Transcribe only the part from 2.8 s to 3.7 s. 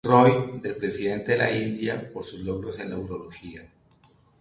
la urología.